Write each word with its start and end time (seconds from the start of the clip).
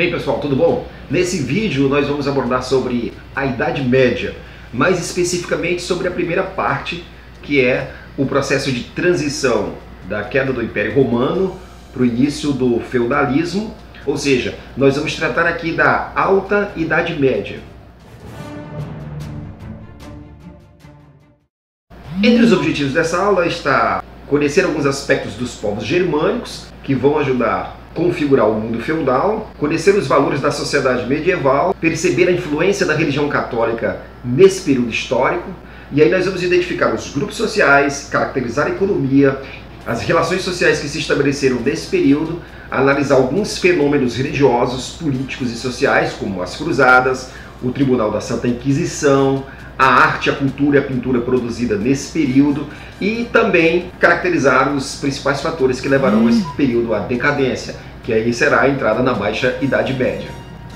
Bem 0.00 0.10
pessoal, 0.10 0.38
tudo 0.38 0.56
bom? 0.56 0.86
Nesse 1.10 1.42
vídeo 1.42 1.86
nós 1.86 2.08
vamos 2.08 2.26
abordar 2.26 2.62
sobre 2.62 3.12
a 3.36 3.44
Idade 3.44 3.82
Média, 3.82 4.34
mais 4.72 4.98
especificamente 4.98 5.82
sobre 5.82 6.08
a 6.08 6.10
primeira 6.10 6.42
parte, 6.42 7.04
que 7.42 7.60
é 7.60 7.92
o 8.16 8.24
processo 8.24 8.72
de 8.72 8.84
transição 8.84 9.74
da 10.08 10.24
queda 10.24 10.54
do 10.54 10.62
Império 10.62 10.94
Romano 10.94 11.54
para 11.92 12.00
o 12.00 12.06
início 12.06 12.50
do 12.50 12.80
feudalismo, 12.80 13.74
ou 14.06 14.16
seja, 14.16 14.54
nós 14.74 14.96
vamos 14.96 15.14
tratar 15.16 15.46
aqui 15.46 15.72
da 15.72 16.10
Alta 16.16 16.72
Idade 16.76 17.20
Média. 17.20 17.60
Entre 22.22 22.42
os 22.42 22.54
objetivos 22.54 22.94
dessa 22.94 23.18
aula 23.18 23.46
está 23.46 24.02
conhecer 24.26 24.64
alguns 24.64 24.86
aspectos 24.86 25.34
dos 25.34 25.56
povos 25.56 25.84
germânicos 25.84 26.68
que 26.82 26.94
vão 26.94 27.18
ajudar 27.18 27.78
configurar 27.94 28.48
o 28.48 28.54
mundo 28.54 28.80
feudal, 28.80 29.50
conhecer 29.58 29.94
os 29.96 30.06
valores 30.06 30.40
da 30.40 30.50
sociedade 30.50 31.06
medieval, 31.06 31.74
perceber 31.80 32.28
a 32.28 32.32
influência 32.32 32.86
da 32.86 32.94
religião 32.94 33.28
católica 33.28 34.00
nesse 34.24 34.62
período 34.62 34.90
histórico, 34.90 35.50
e 35.92 36.00
aí 36.00 36.08
nós 36.08 36.24
vamos 36.24 36.42
identificar 36.42 36.94
os 36.94 37.12
grupos 37.12 37.36
sociais, 37.36 38.08
caracterizar 38.10 38.68
a 38.68 38.70
economia, 38.70 39.40
as 39.84 40.02
relações 40.02 40.42
sociais 40.42 40.78
que 40.78 40.88
se 40.88 40.98
estabeleceram 41.00 41.56
nesse 41.60 41.88
período, 41.88 42.40
analisar 42.70 43.16
alguns 43.16 43.58
fenômenos 43.58 44.16
religiosos, 44.16 44.90
políticos 44.90 45.50
e 45.50 45.56
sociais, 45.56 46.12
como 46.12 46.42
as 46.42 46.54
cruzadas, 46.54 47.30
o 47.60 47.72
Tribunal 47.72 48.12
da 48.12 48.20
Santa 48.20 48.46
Inquisição, 48.46 49.44
a 49.80 49.86
arte, 49.86 50.28
a 50.28 50.34
cultura 50.34 50.76
e 50.76 50.78
a 50.78 50.82
pintura 50.82 51.22
produzida 51.22 51.74
nesse 51.74 52.12
período 52.12 52.66
e 53.00 53.26
também 53.32 53.90
caracterizar 53.98 54.74
os 54.74 54.96
principais 54.96 55.40
fatores 55.40 55.80
que 55.80 55.88
levarão 55.88 56.28
esse 56.28 56.44
período 56.54 56.94
à 56.94 56.98
decadência, 56.98 57.76
que 58.02 58.12
aí 58.12 58.30
será 58.34 58.60
a 58.60 58.68
entrada 58.68 59.02
na 59.02 59.14
Baixa 59.14 59.56
Idade 59.62 59.94
Média. 59.94 60.28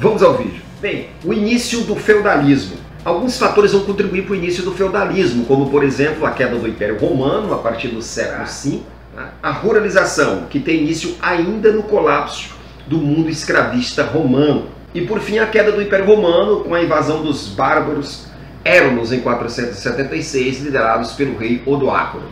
Vamos 0.00 0.20
ao 0.20 0.36
vídeo. 0.36 0.60
Bem, 0.80 1.10
o 1.24 1.32
início 1.32 1.82
do 1.82 1.94
feudalismo. 1.94 2.76
Alguns 3.04 3.38
fatores 3.38 3.70
vão 3.70 3.82
contribuir 3.82 4.22
para 4.22 4.32
o 4.32 4.36
início 4.36 4.64
do 4.64 4.72
feudalismo, 4.72 5.44
como 5.44 5.70
por 5.70 5.84
exemplo 5.84 6.26
a 6.26 6.32
queda 6.32 6.56
do 6.56 6.66
Império 6.66 6.98
Romano 6.98 7.54
a 7.54 7.58
partir 7.58 7.88
do 7.88 8.02
século 8.02 8.46
V, 8.46 8.80
né? 9.14 9.28
a 9.40 9.52
ruralização, 9.52 10.46
que 10.50 10.58
tem 10.58 10.82
início 10.82 11.14
ainda 11.22 11.70
no 11.70 11.84
colapso 11.84 12.50
do 12.88 12.98
mundo 12.98 13.30
escravista 13.30 14.02
romano, 14.02 14.66
e 14.92 15.02
por 15.02 15.20
fim 15.20 15.38
a 15.38 15.46
queda 15.46 15.70
do 15.70 15.80
Império 15.80 16.04
Romano 16.04 16.64
com 16.64 16.74
a 16.74 16.82
invasão 16.82 17.22
dos 17.22 17.46
bárbaros 17.46 18.26
Éramos 18.64 19.12
em 19.12 19.20
476 19.20 20.60
liderados 20.60 21.12
pelo 21.12 21.38
rei 21.38 21.62
Odoacro. 21.64 22.22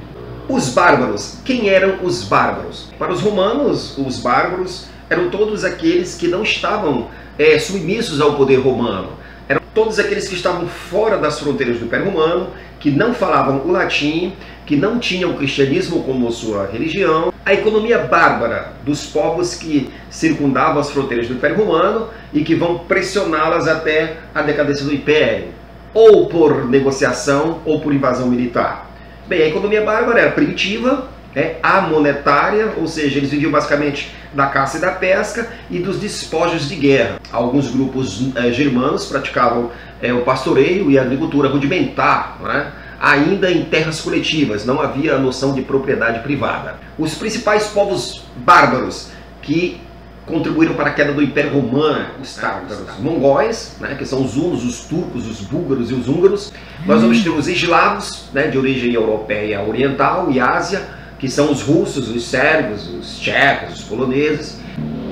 Os 0.49 0.69
bárbaros. 0.69 1.39
Quem 1.45 1.69
eram 1.69 2.05
os 2.05 2.25
bárbaros? 2.25 2.89
Para 2.99 3.13
os 3.13 3.21
romanos, 3.21 3.97
os 3.99 4.19
bárbaros 4.19 4.87
eram 5.09 5.31
todos 5.31 5.65
aqueles 5.65 6.15
que 6.15 6.29
não 6.29 6.43
estavam 6.43 7.09
é, 7.39 7.59
submissos 7.59 8.21
ao 8.21 8.35
poder 8.35 8.57
romano. 8.57 9.11
Eram 9.49 9.63
todos 9.75 9.99
aqueles 9.99 10.29
que 10.29 10.35
estavam 10.35 10.67
fora 10.67 11.17
das 11.17 11.39
fronteiras 11.39 11.79
do 11.79 11.85
Império 11.85 12.07
Romano, 12.07 12.51
que 12.81 12.91
não 12.91 13.15
falavam 13.15 13.63
o 13.65 13.71
latim, 13.71 14.33
que 14.65 14.75
não 14.75 14.99
tinham 14.99 15.31
o 15.31 15.37
cristianismo 15.37 16.03
como 16.03 16.31
sua 16.33 16.67
religião. 16.67 17.33
A 17.45 17.55
economia 17.55 17.99
bárbara 17.99 18.73
dos 18.85 19.07
povos 19.07 19.55
que 19.55 19.91
circundavam 20.11 20.81
as 20.81 20.91
fronteiras 20.91 21.29
do 21.29 21.35
Império 21.35 21.57
Romano 21.57 22.09
e 22.33 22.43
que 22.43 22.57
vão 22.57 22.79
pressioná-las 22.79 23.69
até 23.69 24.17
a 24.35 24.43
decadência 24.43 24.85
do 24.85 24.93
Império 24.93 25.49
ou 25.93 26.27
por 26.27 26.69
negociação 26.69 27.61
ou 27.65 27.81
por 27.81 27.95
invasão 27.95 28.29
militar? 28.29 28.91
Bem, 29.27 29.43
a 29.43 29.49
economia 29.49 29.85
bárbara 29.85 30.21
era 30.21 30.31
primitiva, 30.31 31.09
é 31.35 31.57
amonetária, 31.63 32.75
ou 32.79 32.87
seja, 32.87 33.19
eles 33.19 33.31
viviam 33.31 33.51
basicamente 33.51 34.15
da 34.33 34.47
caça 34.47 34.79
e 34.79 34.81
da 34.81 34.93
pesca 34.93 35.49
e 35.71 35.79
dos 35.79 35.99
despojos 35.99 36.69
de 36.69 36.77
guerra. 36.77 37.19
Alguns 37.33 37.71
grupos 37.71 38.31
é, 38.37 38.53
germanos 38.53 39.07
praticavam 39.07 39.71
é, 40.01 40.13
o 40.13 40.23
pastoreio 40.23 40.91
e 40.91 40.99
a 40.99 41.03
agricultura 41.03 41.49
rudimentar, 41.49 42.39
né? 42.43 42.73
ainda 43.01 43.51
em 43.51 43.65
terras 43.65 44.01
coletivas, 44.01 44.65
não 44.65 44.81
havia 44.81 45.15
a 45.15 45.19
noção 45.19 45.53
de 45.53 45.63
propriedade 45.63 46.21
privada. 46.21 46.77
Os 46.99 47.15
principais 47.15 47.67
povos 47.67 48.25
bárbaros 48.37 49.11
que 49.43 49.81
contribuíram 50.27 50.75
para 50.75 50.91
a 50.91 50.93
queda 50.93 51.13
do 51.13 51.23
Império 51.23 51.53
Romano, 51.53 52.07
os 52.21 52.35
tártaros, 52.35 52.81
os 52.81 52.99
mongóis, 52.99 53.77
né, 53.81 53.95
que 53.97 54.05
são 54.05 54.23
os 54.25 54.37
hunos, 54.37 54.65
os 54.65 54.81
turcos, 54.81 55.27
os 55.27 55.41
búlgaros 55.43 55.91
e 55.91 55.95
os 55.95 56.09
húngaros. 56.09 56.53
Nós 56.85 57.01
vamos 57.01 57.23
ter 57.23 57.31
os 57.31 57.47
eslavos, 57.47 58.25
né, 58.35 58.49
de 58.49 58.59
origem 58.59 58.93
europeia 58.93 59.63
oriental 59.63 60.29
e 60.31 60.41
Ásia, 60.41 60.83
que 61.19 61.31
são 61.31 61.51
os 61.51 61.63
russos, 61.63 62.09
os 62.09 62.25
sérvios, 62.25 62.89
os 62.89 63.19
tchecos, 63.21 63.75
os 63.75 63.83
poloneses, 63.83 64.59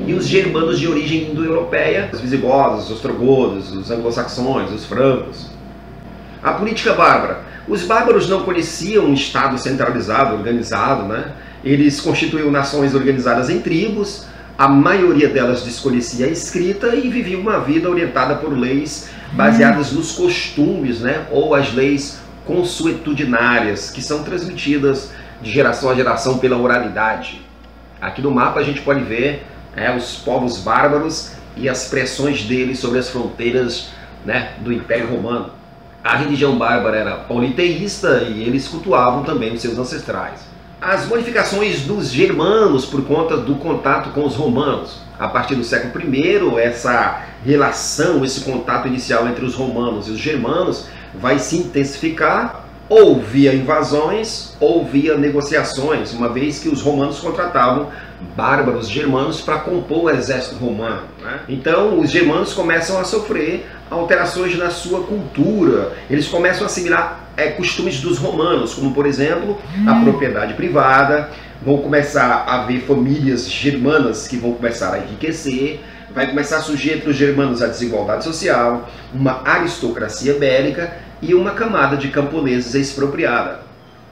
e 0.07 0.13
os 0.13 0.27
germanos 0.27 0.79
de 0.79 0.87
origem 0.87 1.31
indo-europeia, 1.31 2.11
os 2.13 2.21
visigodos, 2.21 2.87
os 2.87 2.91
ostrogodos, 2.91 3.73
os 3.73 3.91
anglo-saxões, 3.91 4.71
os 4.71 4.85
francos. 4.85 5.49
A 6.43 6.53
política 6.53 6.93
bárbara. 6.93 7.41
Os 7.67 7.85
bárbaros 7.85 8.29
não 8.29 8.43
conheciam 8.43 9.07
um 9.07 9.15
Estado 9.15 9.57
centralizado, 9.57 10.35
organizado, 10.35 11.05
né? 11.05 11.33
Eles 11.65 11.99
constituíam 12.03 12.51
nações 12.51 12.95
organizadas 12.95 13.49
em 13.49 13.61
tribos, 13.61 14.27
a 14.57 14.69
maioria 14.69 15.29
delas 15.29 15.65
desconhecia 15.65 16.27
a 16.27 16.29
escrita 16.29 16.95
e 16.95 17.09
vivia 17.09 17.37
uma 17.39 17.59
vida 17.59 17.91
orientada 17.91 18.37
por 18.37 18.57
leis 18.57 19.11
baseadas 19.33 19.91
nos 19.91 20.13
costumes, 20.13 21.01
né? 21.01 21.27
ou 21.33 21.57
as 21.57 21.75
leis 21.75 22.21
consuetudinárias, 22.47 23.91
que 23.91 24.01
são 24.01 24.23
transmitidas 24.23 25.11
de 25.43 25.51
geração 25.51 25.91
a 25.91 25.95
geração 25.95 26.39
pela 26.39 26.57
oralidade. 26.57 27.43
Aqui 28.01 28.23
no 28.23 28.31
mapa 28.31 28.61
a 28.61 28.63
gente 28.63 28.81
pode 28.83 29.03
ver 29.03 29.45
é, 29.75 29.95
os 29.95 30.17
povos 30.19 30.59
bárbaros 30.59 31.33
e 31.57 31.69
as 31.69 31.89
pressões 31.89 32.45
deles 32.45 32.79
sobre 32.79 33.01
as 33.01 33.09
fronteiras 33.09 33.89
né, 34.25 34.53
do 34.61 34.73
Império 34.73 35.09
Romano. 35.09 35.51
A 36.03 36.17
religião 36.17 36.57
bárbara 36.57 36.97
era 36.97 37.17
politeísta 37.17 38.23
e 38.23 38.43
eles 38.43 38.69
cultuavam 38.69 39.25
também 39.25 39.53
os 39.53 39.63
seus 39.63 39.79
ancestrais 39.79 40.54
as 40.85 41.07
modificações 41.07 41.81
dos 41.81 42.11
germanos 42.11 42.85
por 42.85 43.03
conta 43.07 43.39
do 43.39 43.55
contato 43.55 44.11
com 44.11 44.27
os 44.27 44.37
romanos. 44.37 44.99
A 45.19 45.27
partir 45.27 45.55
do 45.55 45.65
século 45.65 46.15
I, 46.15 46.61
essa 46.61 47.23
relação, 47.43 48.23
esse 48.23 48.43
contato 48.43 48.87
inicial 48.87 49.27
entre 49.27 49.47
os 49.47 49.55
romanos 49.55 50.09
e 50.09 50.11
os 50.11 50.19
germanos 50.19 50.87
vai 51.15 51.39
se 51.39 51.57
intensificar 51.57 52.67
ou 52.87 53.19
via 53.19 53.55
invasões 53.55 54.55
ou 54.61 54.85
via 54.85 55.17
negociações, 55.17 56.13
uma 56.13 56.29
vez 56.29 56.59
que 56.59 56.69
os 56.69 56.83
romanos 56.83 57.19
contratavam 57.19 57.89
bárbaros 58.37 58.89
germanos 58.89 59.41
para 59.41 59.61
compor 59.61 60.05
o 60.05 60.11
exército 60.11 60.57
romano. 60.57 61.03
Né? 61.23 61.41
Então, 61.49 61.99
os 61.99 62.11
germanos 62.11 62.53
começam 62.53 62.99
a 62.99 63.05
sofrer 63.05 63.67
alterações 64.01 64.57
na 64.57 64.71
sua 64.71 65.03
cultura, 65.03 65.93
eles 66.09 66.29
começam 66.29 66.65
a 66.65 66.67
assimilar 66.67 67.29
é, 67.37 67.49
costumes 67.51 68.01
dos 68.01 68.19
romanos, 68.19 68.75
como 68.75 68.93
por 68.93 69.07
exemplo 69.07 69.59
a 69.87 69.93
hum. 69.93 70.05
propriedade 70.05 70.55
privada, 70.55 71.31
vão 71.65 71.79
começar 71.79 72.45
a 72.47 72.63
haver 72.63 72.83
famílias 72.83 73.51
germanas 73.51 74.29
que 74.29 74.37
vão 74.37 74.53
começar 74.53 74.93
a 74.93 74.99
enriquecer, 74.99 75.81
vai 76.15 76.29
começar 76.29 76.59
a 76.59 76.61
surgir 76.61 76.93
entre 76.93 77.11
os 77.11 77.17
germanos 77.17 77.63
a 77.63 77.67
desigualdade 77.67 78.25
social, 78.25 78.89
uma 79.13 79.43
aristocracia 79.45 80.35
bélica 80.35 80.97
e 81.21 81.35
uma 81.35 81.53
camada 81.53 81.97
de 81.97 82.09
camponeses 82.09 82.75
expropriada. 82.75 83.61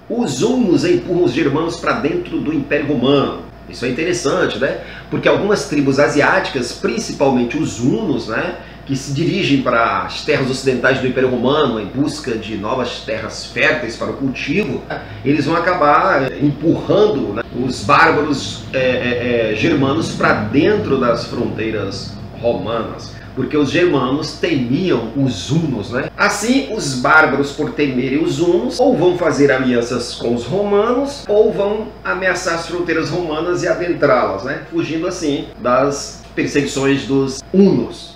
Os 0.08 0.42
hunos 0.42 0.84
empurram 0.84 1.24
os 1.24 1.32
germanos 1.32 1.76
para 1.76 1.92
dentro 1.92 2.38
do 2.40 2.52
Império 2.52 2.86
Romano. 2.86 3.42
Isso 3.68 3.84
é 3.84 3.88
interessante, 3.88 4.58
né? 4.58 4.80
Porque 5.10 5.28
algumas 5.28 5.66
tribos 5.66 5.98
asiáticas, 5.98 6.72
principalmente 6.72 7.56
os 7.56 7.78
hunos, 7.80 8.26
né, 8.28 8.56
que 8.86 8.96
se 8.96 9.12
dirigem 9.12 9.62
para 9.62 10.02
as 10.02 10.24
terras 10.24 10.50
ocidentais 10.50 11.00
do 11.00 11.06
Império 11.06 11.30
Romano 11.30 11.80
em 11.80 11.86
busca 11.86 12.32
de 12.36 12.56
novas 12.56 13.00
terras 13.00 13.46
férteis 13.46 13.96
para 13.96 14.10
o 14.10 14.14
cultivo, 14.14 14.82
eles 15.24 15.46
vão 15.46 15.56
acabar 15.56 16.32
empurrando 16.42 17.34
né, 17.34 17.42
os 17.64 17.84
bárbaros 17.84 18.64
é, 18.72 19.50
é 19.52 19.54
germanos 19.56 20.12
para 20.12 20.32
dentro 20.32 20.98
das 20.98 21.26
fronteiras 21.26 22.12
romanas 22.40 23.12
porque 23.34 23.56
os 23.56 23.70
germanos 23.70 24.34
temiam 24.34 25.10
os 25.16 25.50
hunos, 25.50 25.90
né? 25.90 26.10
Assim, 26.16 26.72
os 26.72 26.94
bárbaros, 26.96 27.52
por 27.52 27.72
temerem 27.72 28.22
os 28.22 28.40
hunos, 28.40 28.78
ou 28.78 28.96
vão 28.96 29.16
fazer 29.16 29.50
alianças 29.50 30.14
com 30.14 30.34
os 30.34 30.44
romanos, 30.44 31.24
ou 31.28 31.52
vão 31.52 31.88
ameaçar 32.04 32.54
as 32.54 32.66
fronteiras 32.66 33.10
romanas 33.10 33.62
e 33.62 33.68
adentrá-las, 33.68 34.44
né? 34.44 34.62
Fugindo 34.70 35.06
assim 35.06 35.46
das 35.60 36.22
perseguições 36.34 37.06
dos 37.06 37.42
hunos. 37.52 38.11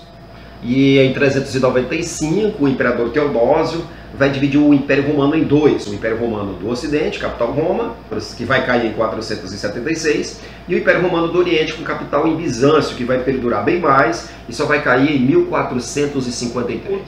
E 0.63 0.99
em 0.99 1.13
395, 1.13 2.63
o 2.63 2.67
imperador 2.67 3.09
Teodósio 3.09 3.83
vai 4.17 4.29
dividir 4.29 4.59
o 4.59 4.73
Império 4.73 5.07
Romano 5.07 5.35
em 5.35 5.43
dois. 5.43 5.87
O 5.87 5.93
Império 5.93 6.17
Romano 6.17 6.53
do 6.53 6.69
Ocidente, 6.69 7.19
capital 7.19 7.51
Roma, 7.51 7.95
que 8.35 8.43
vai 8.43 8.65
cair 8.65 8.87
em 8.87 8.93
476, 8.93 10.41
e 10.67 10.75
o 10.75 10.77
Império 10.77 11.01
Romano 11.01 11.27
do 11.27 11.37
Oriente, 11.37 11.73
com 11.73 11.83
capital 11.83 12.27
em 12.27 12.35
Bizâncio, 12.35 12.95
que 12.95 13.03
vai 13.03 13.19
perdurar 13.19 13.63
bem 13.63 13.79
mais 13.79 14.29
e 14.49 14.53
só 14.53 14.65
vai 14.65 14.81
cair 14.81 15.15
em 15.15 15.19
1453. 15.19 17.01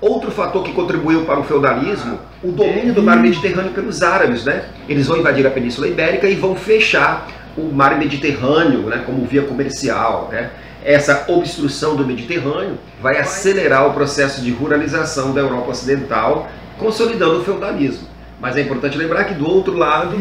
Outro 0.00 0.30
fator 0.30 0.62
que 0.62 0.72
contribuiu 0.72 1.24
para 1.24 1.40
o 1.40 1.44
feudalismo, 1.44 2.18
o 2.42 2.50
domínio 2.50 2.92
do 2.92 3.02
mar 3.02 3.20
Mediterrâneo 3.20 3.72
pelos 3.72 4.02
árabes. 4.02 4.44
Né? 4.44 4.64
Eles 4.88 5.06
vão 5.06 5.18
invadir 5.18 5.46
a 5.46 5.50
Península 5.50 5.88
Ibérica 5.88 6.28
e 6.28 6.34
vão 6.34 6.54
fechar 6.54 7.26
o 7.56 7.72
mar 7.72 7.98
Mediterrâneo 7.98 8.82
né, 8.82 9.02
como 9.06 9.24
via 9.24 9.42
comercial. 9.42 10.28
Né? 10.30 10.50
essa 10.84 11.24
obstrução 11.28 11.96
do 11.96 12.06
Mediterrâneo 12.06 12.78
vai 13.00 13.18
acelerar 13.18 13.88
o 13.88 13.94
processo 13.94 14.42
de 14.42 14.50
ruralização 14.50 15.32
da 15.32 15.40
Europa 15.40 15.70
Ocidental, 15.70 16.48
consolidando 16.78 17.40
o 17.40 17.44
feudalismo. 17.44 18.06
Mas 18.38 18.56
é 18.56 18.60
importante 18.60 18.98
lembrar 18.98 19.24
que 19.24 19.34
do 19.34 19.48
outro 19.48 19.74
lado, 19.74 20.16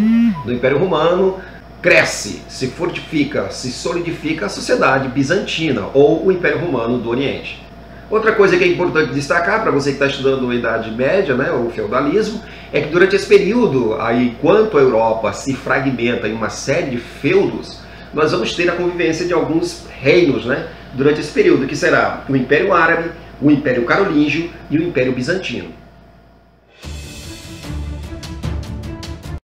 do 0.45 0.53
Império 0.53 0.79
Romano, 0.79 1.39
cresce, 1.81 2.41
se 2.47 2.67
fortifica, 2.67 3.49
se 3.49 3.69
solidifica 3.71 4.45
a 4.45 4.49
sociedade 4.49 5.09
bizantina 5.09 5.87
ou 5.93 6.25
o 6.25 6.31
Império 6.31 6.59
Romano 6.59 6.97
do 6.97 7.09
Oriente. 7.09 7.61
Outra 8.09 8.33
coisa 8.33 8.57
que 8.57 8.63
é 8.63 8.67
importante 8.67 9.13
destacar 9.13 9.61
para 9.61 9.71
você 9.71 9.89
que 9.89 9.95
está 9.95 10.07
estudando 10.07 10.49
a 10.49 10.55
Idade 10.55 10.91
Média, 10.91 11.35
né, 11.35 11.51
o 11.51 11.69
feudalismo, 11.69 12.41
é 12.71 12.81
que 12.81 12.89
durante 12.89 13.15
esse 13.15 13.25
período, 13.25 13.95
aí, 13.99 14.27
enquanto 14.27 14.77
a 14.77 14.81
Europa 14.81 15.31
se 15.33 15.53
fragmenta 15.53 16.27
em 16.27 16.33
uma 16.33 16.49
série 16.49 16.91
de 16.91 16.97
feudos, 16.97 17.79
nós 18.13 18.31
vamos 18.31 18.55
ter 18.55 18.69
a 18.69 18.73
convivência 18.73 19.25
de 19.25 19.33
alguns 19.33 19.87
reinos 19.99 20.45
né, 20.45 20.67
durante 20.93 21.21
esse 21.21 21.31
período, 21.31 21.65
que 21.65 21.75
será 21.75 22.23
o 22.29 22.35
Império 22.35 22.73
Árabe, 22.73 23.09
o 23.41 23.49
Império 23.49 23.83
Carolíngio 23.85 24.49
e 24.69 24.77
o 24.77 24.83
Império 24.83 25.13
Bizantino. 25.13 25.82